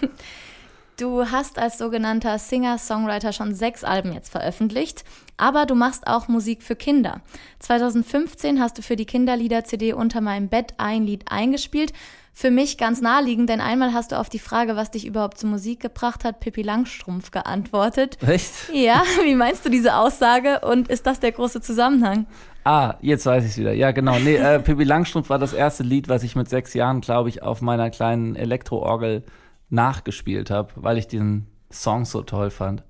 Du 0.97 1.31
hast 1.31 1.57
als 1.57 1.79
sogenannter 1.79 2.37
Singer-Songwriter 2.37 3.33
schon 3.33 3.55
sechs 3.55 3.83
Alben 3.83 4.13
jetzt 4.13 4.29
veröffentlicht, 4.29 5.03
aber 5.35 5.65
du 5.65 5.73
machst 5.73 6.05
auch 6.05 6.27
Musik 6.27 6.61
für 6.61 6.75
Kinder. 6.75 7.21
2015 7.57 8.59
hast 8.59 8.77
du 8.77 8.83
für 8.83 8.95
die 8.95 9.05
Kinderlieder-CD 9.05 9.93
Unter 9.93 10.21
meinem 10.21 10.47
Bett 10.47 10.75
ein 10.77 11.07
Lied 11.07 11.23
eingespielt. 11.31 11.93
Für 12.33 12.49
mich 12.49 12.77
ganz 12.77 13.01
naheliegend, 13.01 13.49
denn 13.49 13.59
einmal 13.59 13.93
hast 13.93 14.11
du 14.11 14.19
auf 14.19 14.29
die 14.29 14.39
Frage, 14.39 14.75
was 14.75 14.89
dich 14.89 15.05
überhaupt 15.05 15.37
zur 15.37 15.49
Musik 15.49 15.81
gebracht 15.81 16.23
hat, 16.23 16.39
Pippi 16.39 16.61
Langstrumpf 16.61 17.31
geantwortet. 17.31 18.17
Echt? 18.25 18.51
Ja, 18.73 19.03
wie 19.23 19.35
meinst 19.35 19.65
du 19.65 19.69
diese 19.69 19.95
Aussage 19.95 20.61
und 20.61 20.87
ist 20.87 21.05
das 21.05 21.19
der 21.19 21.33
große 21.33 21.61
Zusammenhang? 21.61 22.25
Ah, 22.63 22.95
jetzt 23.01 23.25
weiß 23.25 23.43
ich 23.43 23.51
es 23.51 23.57
wieder. 23.57 23.73
Ja, 23.73 23.91
genau. 23.91 24.17
Nee, 24.19 24.35
äh, 24.35 24.59
Pippi 24.63 24.83
Langstrumpf 24.83 25.29
war 25.29 25.39
das 25.39 25.53
erste 25.53 25.83
Lied, 25.83 26.07
was 26.07 26.23
ich 26.23 26.35
mit 26.35 26.47
sechs 26.47 26.73
Jahren, 26.73 27.01
glaube 27.01 27.29
ich, 27.29 27.43
auf 27.43 27.61
meiner 27.61 27.89
kleinen 27.89 28.35
Elektroorgel 28.35 29.23
nachgespielt 29.69 30.51
habe, 30.51 30.69
weil 30.75 30.97
ich 30.97 31.07
diesen 31.07 31.47
Song 31.71 32.05
so 32.05 32.21
toll 32.21 32.49
fand. 32.49 32.83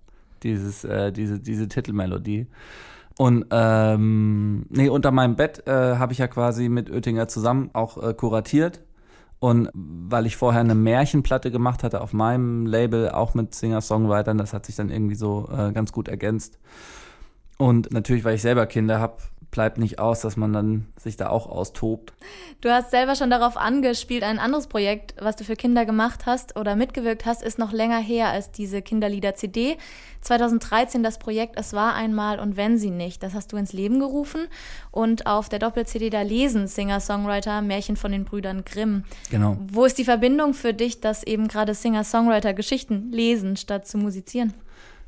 Dieses, 0.43 0.83
äh, 0.83 1.11
diese, 1.11 1.39
diese 1.39 1.67
Titelmelodie. 1.67 2.47
Und 3.17 3.45
ähm, 3.51 4.65
nee, 4.69 4.89
unter 4.89 5.11
meinem 5.11 5.35
Bett 5.35 5.67
äh, 5.67 5.71
habe 5.71 6.13
ich 6.13 6.19
ja 6.19 6.27
quasi 6.27 6.69
mit 6.69 6.89
Oettinger 6.89 7.27
zusammen 7.27 7.69
auch 7.73 8.01
äh, 8.01 8.13
kuratiert. 8.13 8.81
Und 9.41 9.69
weil 9.73 10.27
ich 10.27 10.37
vorher 10.37 10.61
eine 10.61 10.75
Märchenplatte 10.75 11.49
gemacht 11.49 11.81
hatte 11.81 12.01
auf 12.01 12.13
meinem 12.13 12.67
Label, 12.67 13.09
auch 13.09 13.33
mit 13.33 13.55
Singer-Songwritern, 13.55 14.37
das 14.37 14.53
hat 14.53 14.67
sich 14.67 14.75
dann 14.75 14.91
irgendwie 14.91 15.15
so 15.15 15.49
äh, 15.51 15.71
ganz 15.71 15.91
gut 15.91 16.07
ergänzt. 16.07 16.59
Und 17.57 17.91
natürlich, 17.91 18.23
weil 18.23 18.35
ich 18.35 18.43
selber 18.43 18.67
Kinder 18.67 18.99
habe, 18.99 19.17
bleibt 19.51 19.77
nicht 19.77 19.99
aus, 19.99 20.21
dass 20.21 20.37
man 20.37 20.53
dann 20.53 20.87
sich 20.97 21.17
da 21.17 21.29
auch 21.29 21.47
austobt. 21.47 22.13
Du 22.61 22.69
hast 22.69 22.89
selber 22.89 23.15
schon 23.15 23.29
darauf 23.29 23.57
angespielt, 23.57 24.23
ein 24.23 24.39
anderes 24.39 24.67
Projekt, 24.67 25.13
was 25.19 25.35
du 25.35 25.43
für 25.43 25.55
Kinder 25.55 25.85
gemacht 25.85 26.25
hast 26.25 26.57
oder 26.57 26.75
mitgewirkt 26.75 27.25
hast, 27.25 27.43
ist 27.43 27.59
noch 27.59 27.73
länger 27.73 27.99
her 27.99 28.29
als 28.29 28.51
diese 28.51 28.81
Kinderlieder-CD. 28.81 29.77
2013 30.21 31.03
das 31.03 31.19
Projekt 31.19 31.59
Es 31.59 31.73
war 31.73 31.95
einmal 31.95 32.39
und 32.39 32.55
wenn 32.55 32.77
sie 32.77 32.91
nicht. 32.91 33.23
Das 33.23 33.33
hast 33.33 33.51
du 33.51 33.57
ins 33.57 33.73
Leben 33.73 33.99
gerufen 33.99 34.47
und 34.91 35.27
auf 35.27 35.49
der 35.49 35.59
Doppel-CD 35.59 36.09
da 36.09 36.21
lesen 36.21 36.67
Singer-Songwriter 36.67 37.61
Märchen 37.61 37.97
von 37.97 38.11
den 38.11 38.23
Brüdern 38.23 38.63
Grimm. 38.63 39.03
Genau. 39.29 39.57
Wo 39.59 39.85
ist 39.85 39.97
die 39.97 40.05
Verbindung 40.05 40.53
für 40.53 40.73
dich, 40.73 41.01
dass 41.01 41.23
eben 41.23 41.47
gerade 41.47 41.73
Singer-Songwriter 41.73 42.53
Geschichten 42.53 43.11
lesen 43.11 43.57
statt 43.57 43.87
zu 43.87 43.97
musizieren? 43.97 44.53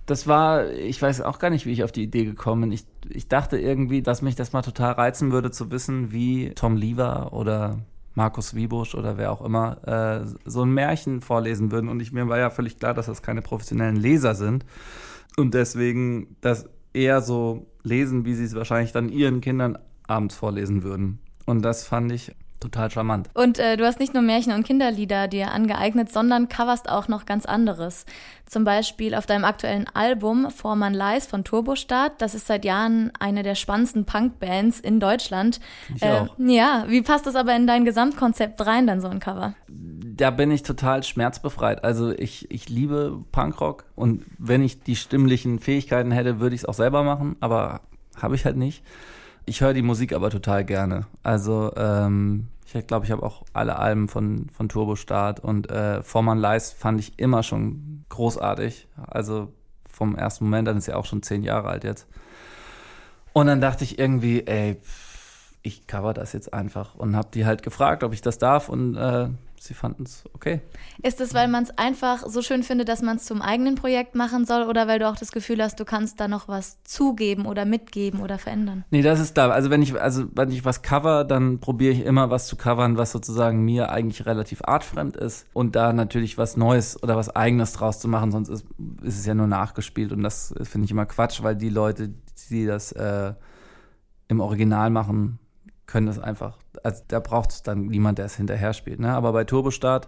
Das 0.06 0.28
war, 0.28 0.70
ich 0.72 1.02
weiß 1.02 1.22
auch 1.22 1.40
gar 1.40 1.50
nicht, 1.50 1.66
wie 1.66 1.72
ich 1.72 1.84
auf 1.84 1.92
die 1.92 2.04
Idee 2.04 2.26
gekommen 2.26 2.62
bin. 2.62 2.72
Ich, 2.72 2.86
ich 3.10 3.28
dachte 3.28 3.58
irgendwie, 3.58 4.02
dass 4.02 4.22
mich 4.22 4.36
das 4.36 4.52
mal 4.52 4.62
total 4.62 4.94
reizen 4.94 5.32
würde, 5.32 5.52
zu 5.52 5.72
wissen, 5.72 6.12
wie 6.12 6.52
Tom 6.56 6.76
Lever 6.76 7.32
oder 7.34 7.80
Markus 8.16 8.54
Wiebusch 8.54 8.96
oder 8.96 9.18
wer 9.18 9.32
auch 9.32 9.42
immer 9.42 9.88
äh, 9.88 10.26
so 10.46 10.64
ein 10.64 10.74
Märchen 10.74 11.22
vorlesen 11.22 11.72
würden. 11.72 11.90
Und 11.90 12.02
ich, 12.02 12.12
mir 12.12 12.28
war 12.28 12.38
ja 12.38 12.50
völlig 12.50 12.80
klar, 12.80 12.94
dass 12.94 13.06
das 13.06 13.22
keine 13.22 13.42
professionellen 13.42 13.96
Leser 13.96 14.36
sind. 14.36 14.66
Und 15.38 15.54
deswegen 15.54 16.36
das 16.42 16.70
eher 16.94 17.22
so 17.22 17.68
lesen, 17.82 18.26
wie 18.26 18.34
sie 18.34 18.44
es 18.44 18.56
wahrscheinlich 18.56 18.92
dann 18.92 19.10
ihren 19.10 19.42
Kindern 19.42 19.78
abends 20.08 20.36
vorlesen 20.36 20.84
würden. 20.84 21.20
Und 21.46 21.64
das 21.64 21.86
fand 21.88 22.12
ich 22.12 22.36
total 22.64 22.90
charmant. 22.90 23.30
Und 23.34 23.60
äh, 23.60 23.78
du 23.78 23.86
hast 23.86 24.00
nicht 24.00 24.14
nur 24.14 24.24
Märchen 24.24 24.54
und 24.54 24.66
Kinderlieder 24.66 25.28
dir 25.28 25.52
angeeignet, 25.52 26.12
sondern 26.12 26.50
coverst 26.50 26.90
auch 26.90 27.08
noch 27.08 27.26
ganz 27.26 27.46
anderes. 27.46 28.06
Zum 28.46 28.64
Beispiel 28.64 29.16
auf 29.16 29.26
deinem 29.26 29.46
aktuellen 29.46 29.88
Album 29.94 30.50
Vormann 30.52 30.94
Leis 30.94 31.26
von 31.26 31.44
Turbostart. 31.44 32.22
Das 32.22 32.36
ist 32.36 32.48
seit 32.48 32.66
Jahren 32.66 33.12
eine 33.20 33.44
der 33.44 33.56
spannendsten 33.56 34.06
Punkbands 34.06 34.80
in 34.80 35.00
Deutschland. 35.00 35.60
Ich 35.96 36.04
äh, 36.04 36.12
auch. 36.12 36.36
Ja, 36.38 36.86
wie 36.88 37.02
passt 37.02 37.26
das 37.26 37.36
aber 37.36 37.56
in 37.56 37.68
dein 37.68 37.86
Gesamtkonzept 37.86 38.66
rein, 38.66 38.88
dann 38.88 39.02
so 39.02 39.08
ein 39.08 39.20
Cover? 39.20 39.56
Da 39.68 40.30
bin 40.30 40.52
ich 40.52 40.64
total 40.64 41.04
schmerzbefreit. 41.04 41.84
Also 41.84 42.12
ich, 42.12 42.50
ich 42.52 42.70
liebe 42.70 43.24
Punkrock 43.32 43.86
und 43.96 44.26
wenn 44.38 44.64
ich 44.64 44.82
die 44.82 44.96
stimmlichen 44.96 45.60
Fähigkeiten 45.60 46.12
hätte, 46.12 46.40
würde 46.40 46.56
ich 46.56 46.62
es 46.62 46.66
auch 46.66 46.76
selber 46.76 47.04
machen, 47.04 47.36
aber 47.40 47.82
habe 48.22 48.36
ich 48.36 48.46
halt 48.46 48.58
nicht. 48.58 48.84
Ich 49.46 49.62
höre 49.62 49.74
die 49.74 49.82
Musik 49.82 50.14
aber 50.14 50.30
total 50.30 50.64
gerne. 50.64 51.08
Also 51.24 51.74
ähm, 51.76 52.48
ich 52.80 52.88
glaube, 52.88 53.06
ich 53.06 53.12
habe 53.12 53.24
auch 53.24 53.44
alle 53.54 53.78
Alben 53.78 54.08
von, 54.08 54.48
von 54.50 54.70
Turbo 54.70 54.96
Start 54.96 55.40
und 55.40 55.70
äh, 55.70 56.02
Vormann 56.04 56.38
Leis 56.38 56.72
fand 56.72 57.00
ich 57.00 57.20
immer 57.20 57.44
schon 57.44 58.06
großartig. 58.10 58.88
Also 58.96 59.54
vom 59.90 60.16
ersten 60.16 60.46
Moment, 60.46 60.68
dann 60.68 60.78
ist 60.78 60.88
ja 60.88 60.96
auch 60.96 61.06
schon 61.06 61.24
zehn 61.24 61.44
Jahre 61.44 61.70
alt 61.70 61.84
jetzt. 61.84 62.08
Und 63.32 63.48
dann 63.48 63.62
dachte 63.62 63.84
ich 63.84 64.00
irgendwie, 64.00 64.46
ey, 64.46 64.80
ich 65.62 65.88
cover 65.88 66.14
das 66.14 66.34
jetzt 66.34 66.54
einfach 66.54 66.96
und 66.96 67.16
habe 67.16 67.30
die 67.34 67.46
halt 67.46 67.64
gefragt, 67.64 68.04
ob 68.04 68.14
ich 68.14 68.22
das 68.22 68.38
darf 68.38 68.70
und 68.70 68.96
äh, 68.96 69.30
sie 69.64 69.74
fanden 69.74 70.04
es 70.04 70.24
okay. 70.34 70.62
Ist 71.02 71.22
es, 71.22 71.34
weil 71.34 71.48
man 71.48 71.64
es 71.64 71.78
einfach 71.78 72.28
so 72.28 72.42
schön 72.42 72.64
findet, 72.64 72.90
dass 72.90 73.02
man 73.02 73.18
es 73.18 73.26
zum 73.26 73.42
eigenen 73.42 73.76
Projekt 73.76 74.14
machen 74.14 74.46
soll 74.46 74.64
oder 74.64 74.88
weil 74.88 75.00
du 75.00 75.08
auch 75.08 75.16
das 75.16 75.32
Gefühl 75.32 75.64
hast, 75.64 75.80
du 75.80 75.86
kannst 75.86 76.20
da 76.20 76.28
noch 76.28 76.50
was 76.50 76.84
zugeben 76.84 77.46
oder 77.46 77.64
mitgeben 77.64 78.20
oder 78.20 78.38
verändern? 78.38 78.84
Nee, 78.92 79.02
das 79.02 79.22
ist 79.22 79.38
da. 79.38 79.50
Also 79.50 79.70
wenn 79.70 79.82
ich, 79.82 80.00
also 80.00 80.26
wenn 80.36 80.52
ich 80.52 80.66
was 80.66 80.82
cover, 80.82 81.24
dann 81.24 81.60
probiere 81.60 81.94
ich 81.94 82.06
immer 82.06 82.30
was 82.30 82.48
zu 82.48 82.58
covern, 82.58 82.98
was 82.98 83.12
sozusagen 83.12 83.64
mir 83.64 83.90
eigentlich 83.90 84.26
relativ 84.26 84.62
artfremd 84.66 85.16
ist 85.16 85.48
und 85.54 85.76
da 85.76 85.94
natürlich 85.94 86.38
was 86.38 86.58
Neues 86.58 87.02
oder 87.02 87.16
was 87.16 87.34
Eigenes 87.34 87.72
draus 87.72 88.00
zu 88.00 88.10
machen, 88.10 88.32
sonst 88.32 88.50
ist, 88.50 88.66
ist 89.02 89.18
es 89.18 89.26
ja 89.26 89.34
nur 89.34 89.48
nachgespielt 89.48 90.12
und 90.12 90.24
das 90.24 90.54
finde 90.64 90.86
ich 90.86 90.92
immer 90.92 91.06
Quatsch, 91.06 91.42
weil 91.42 91.56
die 91.56 91.70
Leute, 91.70 92.14
die 92.50 92.66
das 92.66 92.92
äh, 92.92 93.34
im 94.28 94.42
Original 94.42 94.90
machen, 94.90 95.40
können 95.86 96.08
das 96.08 96.20
einfach, 96.20 96.58
also 96.84 97.04
da 97.08 97.20
braucht 97.20 97.52
es 97.52 97.64
dann 97.64 97.88
niemand, 97.88 98.18
der 98.18 98.26
es 98.26 98.36
hinterher 98.36 98.74
spielt. 98.74 99.00
Ne? 99.00 99.12
Aber 99.14 99.34
bei 99.34 99.44
Turbostart, 99.46 100.08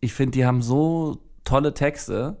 ich 0.00 0.12
finde, 0.12 0.32
die 0.32 0.46
haben 0.46 0.62
so 0.62 1.18
tolle 1.44 1.72
Texte, 1.74 2.36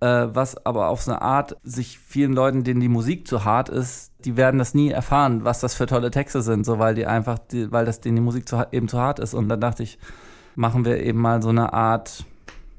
äh, 0.00 0.28
was 0.32 0.64
aber 0.66 0.88
auf 0.88 1.02
so 1.02 1.12
eine 1.12 1.22
Art 1.22 1.56
sich 1.62 1.98
vielen 1.98 2.32
Leuten, 2.32 2.64
denen 2.64 2.80
die 2.80 2.88
Musik 2.88 3.28
zu 3.28 3.44
hart 3.44 3.68
ist, 3.68 4.12
die 4.24 4.36
werden 4.36 4.58
das 4.58 4.74
nie 4.74 4.90
erfahren, 4.90 5.44
was 5.44 5.60
das 5.60 5.74
für 5.74 5.86
tolle 5.86 6.10
Texte 6.10 6.42
sind, 6.42 6.64
so 6.64 6.78
weil 6.78 6.94
die 6.94 7.06
einfach, 7.06 7.38
die, 7.38 7.70
weil 7.70 7.84
das 7.84 8.00
denen 8.00 8.16
die 8.16 8.22
Musik 8.22 8.48
zu, 8.48 8.66
eben 8.72 8.88
zu 8.88 8.98
hart 8.98 9.18
ist. 9.18 9.34
Und 9.34 9.48
dann 9.48 9.60
dachte 9.60 9.82
ich, 9.82 9.98
machen 10.54 10.84
wir 10.84 11.00
eben 11.02 11.20
mal 11.20 11.42
so 11.42 11.50
eine 11.50 11.72
Art, 11.72 12.24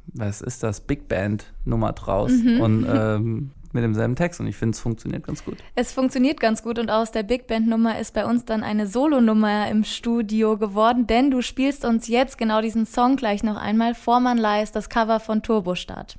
was 0.07 0.41
ist 0.41 0.63
das, 0.63 0.81
Big 0.81 1.07
Band 1.07 1.53
Nummer 1.65 1.93
draus 1.93 2.31
mhm. 2.31 2.61
und 2.61 2.87
ähm, 2.89 3.51
mit 3.73 3.83
demselben 3.83 4.15
Text 4.15 4.39
und 4.39 4.47
ich 4.47 4.55
finde, 4.55 4.75
es 4.75 4.79
funktioniert 4.79 5.25
ganz 5.25 5.43
gut. 5.43 5.57
Es 5.75 5.91
funktioniert 5.91 6.39
ganz 6.39 6.63
gut 6.63 6.79
und 6.79 6.89
aus 6.89 7.11
der 7.11 7.23
Big 7.23 7.47
Band 7.47 7.67
Nummer 7.67 7.99
ist 7.99 8.13
bei 8.13 8.25
uns 8.25 8.45
dann 8.45 8.63
eine 8.63 8.87
Solo-Nummer 8.87 9.69
im 9.69 9.83
Studio 9.83 10.57
geworden, 10.57 11.07
denn 11.07 11.29
du 11.31 11.41
spielst 11.41 11.85
uns 11.85 12.07
jetzt 12.07 12.37
genau 12.37 12.61
diesen 12.61 12.85
Song 12.85 13.15
gleich 13.15 13.43
noch 13.43 13.57
einmal. 13.57 13.95
Vormann 13.95 14.37
Leis, 14.37 14.71
das 14.71 14.89
Cover 14.89 15.19
von 15.19 15.43
Turbostart. 15.43 16.15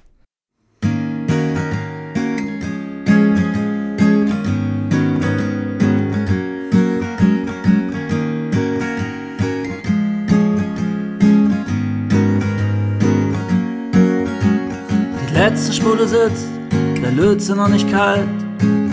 Die 15.29 15.35
letzte 15.35 15.73
Spule 15.73 16.07
sitzt 16.07 16.60
der 17.03 17.13
Lötze 17.13 17.55
noch 17.55 17.69
nicht 17.69 17.91
kalt, 17.91 18.29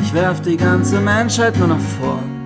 ich 0.02 0.14
werf 0.14 0.42
die 0.42 0.58
ganze 0.58 1.00
Menschheit 1.00 1.58
nur 1.58 1.68
nach 1.68 1.86
vorn. 2.00 2.38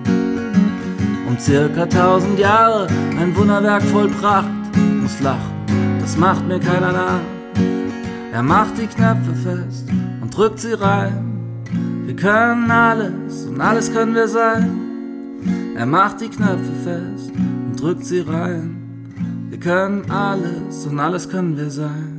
Um 1.28 1.38
circa 1.38 1.86
tausend 1.86 2.38
Jahre 2.38 2.86
ein 3.18 3.34
Wunderwerk 3.36 3.82
voll 3.82 4.08
Pracht, 4.08 4.48
muss 5.00 5.20
lachen, 5.20 5.52
das 6.00 6.16
macht 6.16 6.46
mir 6.46 6.60
keiner 6.60 6.92
nach. 6.92 7.20
Er 8.32 8.42
macht 8.42 8.78
die 8.78 8.86
Knöpfe 8.86 9.34
fest 9.34 9.88
und 10.20 10.36
drückt 10.36 10.58
sie 10.58 10.72
rein. 10.72 11.32
Wir 12.06 12.16
können 12.16 12.70
alles 12.70 13.44
und 13.44 13.60
alles 13.60 13.92
können 13.92 14.14
wir 14.14 14.28
sein. 14.28 14.80
Er 15.76 15.86
macht 15.86 16.20
die 16.20 16.28
Knöpfe 16.28 16.72
fest 16.82 17.30
und 17.36 17.80
drückt 17.80 18.04
sie 18.04 18.20
rein. 18.20 18.76
Wir 19.50 19.60
können 19.60 20.10
alles 20.10 20.86
und 20.86 20.98
alles 20.98 21.28
können 21.28 21.56
wir 21.56 21.70
sein. 21.70 22.11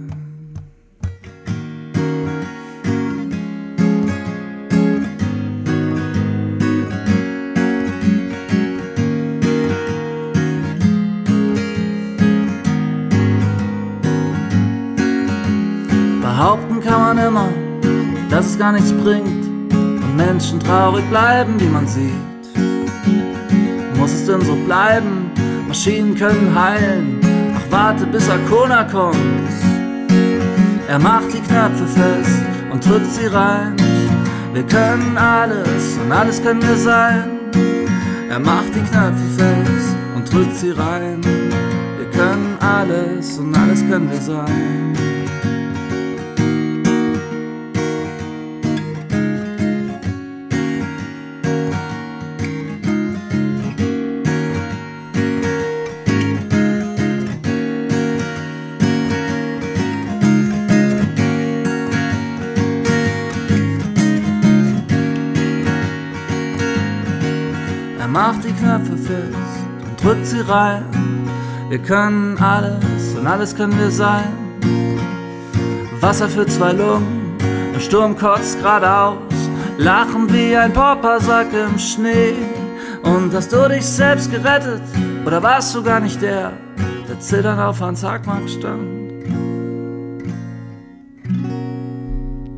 Kann 16.84 17.02
man 17.02 17.18
immer, 17.18 17.50
dass 18.30 18.48
es 18.48 18.60
gar 18.60 18.74
nichts 18.74 18.92
bringt 18.92 19.46
und 19.72 20.16
Menschen 20.16 20.60
traurig 20.60 21.04
bleiben, 21.10 21.60
wie 21.60 21.68
man 21.68 21.88
sieht. 21.88 22.14
Muss 23.98 24.12
es 24.12 24.26
denn 24.26 24.42
so 24.42 24.56
bleiben? 24.66 25.32
Maschinen 25.68 26.16
können 26.16 26.54
heilen. 26.54 27.20
Ach, 27.56 27.72
warte, 27.72 28.06
bis 28.06 28.30
Arcona 28.30 28.84
kommt. 28.84 29.18
Er 30.88 31.00
macht 31.00 31.34
die 31.34 31.40
Knöpfe 31.40 31.88
fest 31.88 32.44
und 32.72 32.86
drückt 32.86 33.12
sie 33.12 33.28
rein. 33.28 33.76
Wir 34.54 34.64
können 34.64 35.18
alles 35.18 35.98
und 36.04 36.12
alles 36.12 36.44
können 36.44 36.62
wir 36.62 36.78
sein. 36.78 37.40
Er 38.30 38.40
macht 38.40 38.76
die 38.76 38.82
Knöpfe 38.82 39.28
fest 39.38 39.96
und 40.16 40.32
drückt 40.32 40.56
sie 40.58 40.72
rein. 40.72 41.22
Wir 41.98 42.10
können 42.12 42.58
alles 42.60 43.38
und 43.38 43.56
alles 43.58 43.80
können 43.90 44.12
wir 44.12 44.22
sein. 44.22 45.23
Macht 68.14 68.44
die 68.44 68.54
Knöpfe 68.54 68.96
fest 68.96 69.36
und 69.84 70.04
drückt 70.04 70.28
sie 70.28 70.42
rein. 70.42 70.86
Wir 71.70 71.80
können 71.80 72.38
alles 72.38 73.16
und 73.18 73.26
alles 73.26 73.56
können 73.56 73.78
wir 73.80 73.90
sein. 73.90 74.32
Wasser 76.00 76.30
für 76.30 76.46
zwei 76.46 76.74
Lungen, 76.74 77.36
der 77.74 77.80
Sturm 77.80 78.16
kotzt 78.16 78.60
geradeaus. 78.60 79.18
Lachen 79.80 80.32
wie 80.32 80.56
ein 80.56 80.72
Poppersack 80.72 81.48
im 81.54 81.80
Schnee. 81.80 82.36
Und 83.02 83.34
hast 83.34 83.52
du 83.52 83.68
dich 83.68 83.86
selbst 83.86 84.30
gerettet? 84.30 84.84
Oder 85.26 85.42
warst 85.42 85.74
du 85.74 85.82
gar 85.82 86.00
nicht 86.00 86.22
der, 86.22 86.54
der 87.10 87.20
zitternd 87.20 87.60
auf 87.60 87.82
Hans 87.82 88.04
Hagmark 88.04 88.48
stand? 88.48 89.03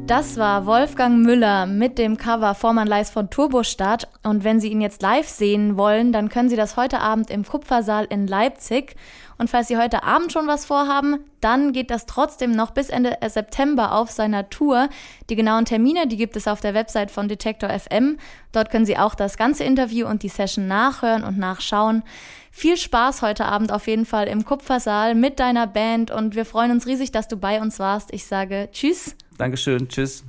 Das 0.08 0.38
war 0.38 0.68
Wolfgang 0.68 1.26
Müller 1.26 1.66
mit 1.66 1.98
dem 1.98 2.18
Cover 2.18 2.54
Vormann 2.54 2.88
Leis 2.88 3.10
von 3.10 3.32
Turbostadt. 3.32 4.08
Und 4.22 4.44
wenn 4.44 4.60
Sie 4.60 4.68
ihn 4.68 4.80
jetzt 4.80 5.02
live 5.02 5.28
sehen 5.28 5.78
wollen, 5.78 6.12
dann 6.12 6.30
können 6.30 6.48
Sie 6.48 6.56
das 6.56 6.78
heute 6.78 7.00
Abend 7.00 7.32
im 7.32 7.44
Kupfersaal 7.44 8.06
in 8.06 8.28
Leipzig. 8.28 8.96
Und 9.40 9.50
falls 9.50 9.68
Sie 9.68 9.78
heute 9.78 10.04
Abend 10.04 10.32
schon 10.32 10.46
was 10.46 10.64
vorhaben, 10.64 11.22
dann 11.42 11.74
geht 11.74 11.90
das 11.90 12.06
trotzdem 12.06 12.52
noch 12.52 12.70
bis 12.70 12.90
Ende 12.90 13.18
September 13.28 13.94
auf 13.94 14.12
seiner 14.12 14.48
Tour. 14.52 14.90
Die 15.32 15.36
genauen 15.36 15.66
Termine, 15.66 16.06
die 16.06 16.18
gibt 16.18 16.36
es 16.36 16.48
auf 16.48 16.62
der 16.62 16.76
Website 16.76 17.10
von 17.10 17.28
Detektor 17.28 17.72
FM. 17.72 18.18
Dort 18.52 18.70
können 18.70 18.86
Sie 18.86 19.00
auch 19.00 19.16
das 19.16 19.38
ganze 19.38 19.64
Interview 19.64 20.06
und 20.06 20.22
die 20.22 20.30
Session 20.30 20.68
nachhören 20.68 21.24
und 21.24 21.40
nachschauen. 21.40 22.04
Viel 22.52 22.78
Spaß 22.78 23.24
heute 23.24 23.46
Abend 23.46 23.74
auf 23.74 23.88
jeden 23.88 24.06
Fall 24.06 24.28
im 24.28 24.46
Kupfersaal 24.46 25.16
mit 25.16 25.40
deiner 25.40 25.66
Band 25.66 26.12
und 26.12 26.36
wir 26.36 26.46
freuen 26.46 26.70
uns 26.70 26.86
riesig, 26.86 27.12
dass 27.12 27.28
du 27.28 27.38
bei 27.38 27.60
uns 27.60 27.80
warst. 27.80 28.14
Ich 28.14 28.28
sage 28.28 28.70
Tschüss. 28.72 29.16
Dankeschön, 29.38 29.88
tschüss. 29.88 30.24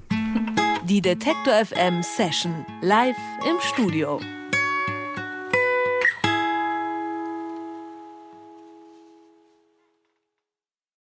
Die 0.85 1.01
Detektor 1.01 1.53
FM 1.65 2.03
Session 2.03 2.65
live 2.81 3.17
im 3.49 3.57
Studio. 3.61 4.21